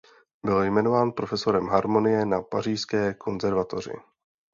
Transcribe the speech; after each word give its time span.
Byl 0.45 0.63
jmenován 0.63 1.11
profesorem 1.11 1.67
harmonie 1.67 2.25
na 2.25 2.41
pařížské 2.41 3.13
konzervatoři. 3.13 3.93